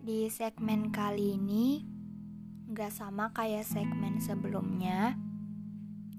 Di 0.00 0.24
segmen 0.32 0.88
kali 0.88 1.36
ini 1.36 1.84
nggak 2.72 2.88
sama 2.88 3.28
kayak 3.36 3.68
segmen 3.68 4.16
sebelumnya, 4.24 5.20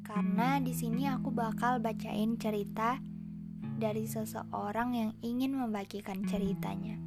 karena 0.05 0.61
di 0.61 0.77
sini 0.77 1.09
aku 1.09 1.33
bakal 1.33 1.81
bacain 1.81 2.37
cerita 2.37 3.01
dari 3.81 4.05
seseorang 4.05 4.93
yang 4.93 5.11
ingin 5.25 5.57
membagikan 5.57 6.21
ceritanya. 6.29 7.01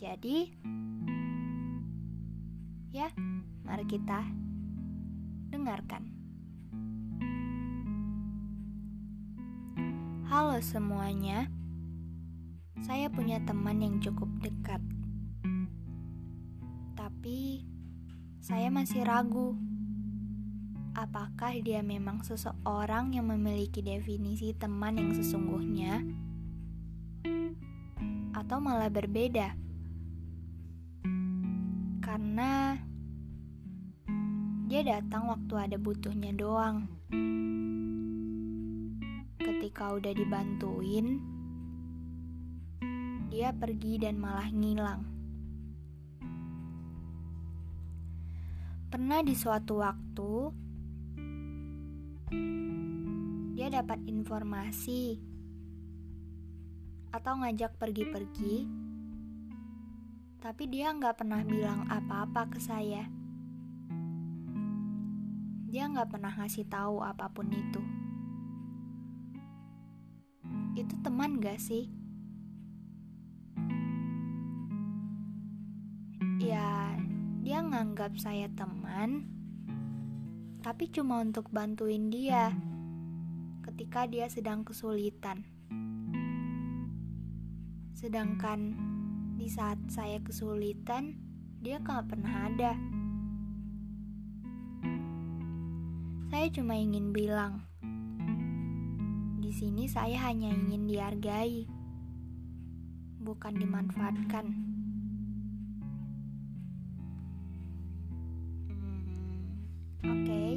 Jadi, 0.00 0.48
ya, 2.96 3.12
mari 3.60 3.84
kita 3.84 4.24
dengarkan. 5.52 6.08
Halo 10.32 10.56
semuanya. 10.64 11.57
Saya 12.82 13.10
punya 13.10 13.42
teman 13.42 13.82
yang 13.82 13.98
cukup 13.98 14.28
dekat. 14.42 14.82
Tapi 16.94 17.62
saya 18.38 18.70
masih 18.72 19.04
ragu 19.04 19.58
apakah 20.98 21.54
dia 21.62 21.78
memang 21.78 22.26
seseorang 22.26 23.14
yang 23.14 23.30
memiliki 23.30 23.78
definisi 23.86 24.50
teman 24.50 24.98
yang 24.98 25.14
sesungguhnya 25.14 26.02
atau 28.34 28.58
malah 28.58 28.90
berbeda. 28.90 29.54
Karena 32.02 32.74
dia 34.66 34.82
datang 34.82 35.30
waktu 35.30 35.54
ada 35.54 35.76
butuhnya 35.78 36.34
doang. 36.34 36.90
Ketika 39.38 39.94
udah 39.94 40.12
dibantuin, 40.12 41.37
dia 43.28 43.52
pergi 43.52 44.00
dan 44.00 44.16
malah 44.16 44.48
ngilang. 44.48 45.04
Pernah 48.88 49.20
di 49.20 49.36
suatu 49.36 49.84
waktu, 49.84 50.32
dia 53.52 53.68
dapat 53.68 54.00
informasi 54.08 55.20
atau 57.12 57.32
ngajak 57.44 57.76
pergi-pergi, 57.76 58.56
tapi 60.40 60.64
dia 60.72 60.88
nggak 60.88 61.20
pernah 61.20 61.44
bilang 61.44 61.84
apa-apa 61.84 62.48
ke 62.48 62.58
saya. 62.64 63.04
Dia 65.68 65.84
nggak 65.84 66.08
pernah 66.08 66.32
ngasih 66.32 66.64
tahu 66.64 67.04
apa 67.04 67.28
pun 67.28 67.52
itu. 67.52 67.82
Itu 70.80 70.96
teman 71.04 71.44
gak 71.44 71.60
sih? 71.60 71.97
Dia 78.08 78.16
nganggap 78.16 78.24
saya 78.24 78.48
teman, 78.56 79.28
tapi 80.64 80.88
cuma 80.88 81.20
untuk 81.20 81.52
bantuin 81.52 82.08
dia 82.08 82.56
ketika 83.68 84.08
dia 84.08 84.24
sedang 84.32 84.64
kesulitan. 84.64 85.44
Sedangkan 87.92 88.72
di 89.36 89.44
saat 89.52 89.76
saya 89.92 90.24
kesulitan, 90.24 91.20
dia 91.60 91.84
gak 91.84 92.08
pernah 92.08 92.48
ada. 92.48 92.72
Saya 96.32 96.48
cuma 96.48 96.80
ingin 96.80 97.12
bilang, 97.12 97.60
di 99.36 99.52
sini 99.52 99.84
saya 99.84 100.32
hanya 100.32 100.48
ingin 100.48 100.88
dihargai, 100.88 101.68
bukan 103.20 103.52
dimanfaatkan. 103.52 104.46
Oke, 109.98 110.14
okay. 110.14 110.52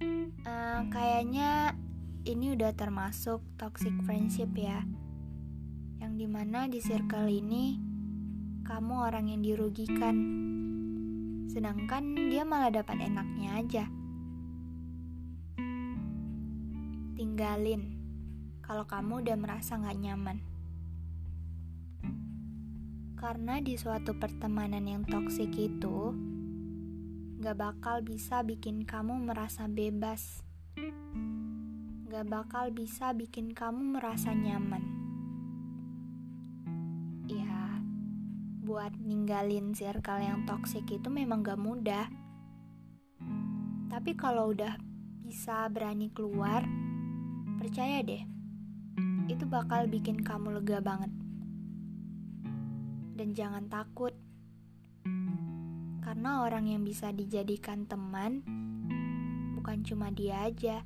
uh, 0.00 0.48
eh, 0.48 0.80
kayaknya 0.88 1.76
ini 2.24 2.56
udah 2.56 2.72
termasuk 2.72 3.44
toxic 3.60 3.92
friendship 4.08 4.48
ya, 4.56 4.88
yang 6.00 6.16
di 6.16 6.24
mana 6.24 6.64
di 6.64 6.80
circle 6.80 7.28
ini 7.28 7.76
kamu 8.64 9.12
orang 9.12 9.28
yang 9.28 9.44
dirugikan, 9.44 10.16
sedangkan 11.52 12.32
dia 12.32 12.48
malah 12.48 12.72
dapat 12.72 13.04
enaknya 13.04 13.60
aja. 13.60 13.84
Tinggalin 17.20 18.00
kalau 18.64 18.88
kamu 18.88 19.28
udah 19.28 19.36
merasa 19.36 19.76
gak 19.76 20.00
nyaman. 20.00 20.40
Karena 23.20 23.60
di 23.60 23.76
suatu 23.76 24.16
pertemanan 24.16 24.88
yang 24.88 25.04
toksik 25.04 25.52
itu, 25.52 26.16
gak 27.38 27.54
bakal 27.54 28.02
bisa 28.02 28.42
bikin 28.42 28.82
kamu 28.82 29.30
merasa 29.30 29.70
bebas, 29.70 30.42
gak 32.10 32.26
bakal 32.26 32.74
bisa 32.74 33.14
bikin 33.14 33.54
kamu 33.54 33.94
merasa 33.94 34.34
nyaman. 34.34 34.82
Ya, 37.30 37.78
buat 38.66 38.90
ninggalin 38.98 39.70
circle 39.70 40.18
yang 40.18 40.50
toksik 40.50 40.90
itu 40.90 41.06
memang 41.06 41.46
gak 41.46 41.62
mudah. 41.62 42.10
Tapi 43.86 44.18
kalau 44.18 44.50
udah 44.50 44.74
bisa 45.22 45.70
berani 45.70 46.10
keluar, 46.10 46.66
percaya 47.62 48.02
deh, 48.02 48.26
itu 49.30 49.46
bakal 49.46 49.86
bikin 49.86 50.26
kamu 50.26 50.58
lega 50.58 50.82
banget. 50.82 51.14
Dan 53.14 53.30
jangan 53.30 53.70
takut 53.70 54.10
karena 56.18 56.42
orang 56.42 56.66
yang 56.66 56.82
bisa 56.82 57.14
dijadikan 57.14 57.86
teman 57.86 58.42
bukan 59.54 59.86
cuma 59.86 60.10
dia 60.10 60.50
aja, 60.50 60.82